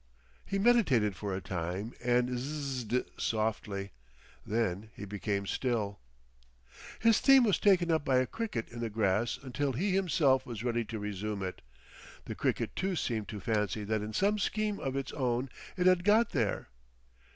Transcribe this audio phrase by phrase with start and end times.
[0.43, 3.91] He meditated for a time and Zzzzed softly.
[4.43, 5.99] Then he became still.
[6.97, 10.63] His theme was taken up by a cricket in the grass until he himself was
[10.63, 11.61] ready to resume it.
[12.25, 16.03] The cricket too seemed to fancy that in some scheme of its own it had
[16.03, 16.69] got there.